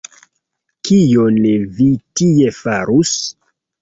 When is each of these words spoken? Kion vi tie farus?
Kion 0.89 1.37
vi 1.81 1.87
tie 2.21 2.49
farus? 2.63 3.13